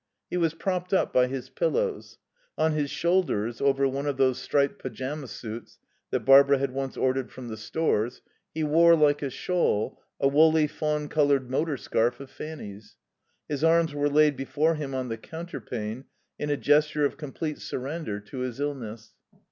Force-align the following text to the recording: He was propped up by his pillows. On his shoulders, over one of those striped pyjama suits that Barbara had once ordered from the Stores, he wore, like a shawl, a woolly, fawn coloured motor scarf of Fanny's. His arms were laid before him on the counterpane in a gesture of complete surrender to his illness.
He 0.31 0.37
was 0.37 0.55
propped 0.55 0.93
up 0.95 1.13
by 1.13 1.27
his 1.27 1.51
pillows. 1.51 2.17
On 2.57 2.71
his 2.71 2.89
shoulders, 2.89 3.61
over 3.61 3.87
one 3.87 4.07
of 4.07 4.17
those 4.17 4.41
striped 4.41 4.81
pyjama 4.81 5.27
suits 5.27 5.77
that 6.09 6.21
Barbara 6.25 6.57
had 6.57 6.71
once 6.71 6.97
ordered 6.97 7.31
from 7.31 7.49
the 7.49 7.55
Stores, 7.69 8.23
he 8.51 8.63
wore, 8.63 8.95
like 8.95 9.21
a 9.21 9.29
shawl, 9.29 9.99
a 10.19 10.27
woolly, 10.27 10.65
fawn 10.65 11.07
coloured 11.07 11.51
motor 11.51 11.77
scarf 11.77 12.19
of 12.19 12.31
Fanny's. 12.31 12.95
His 13.47 13.63
arms 13.63 13.93
were 13.93 14.09
laid 14.09 14.35
before 14.35 14.73
him 14.73 14.95
on 14.95 15.09
the 15.09 15.17
counterpane 15.19 16.05
in 16.39 16.49
a 16.49 16.57
gesture 16.57 17.05
of 17.05 17.17
complete 17.17 17.59
surrender 17.59 18.19
to 18.21 18.39
his 18.39 18.59
illness. 18.59 19.13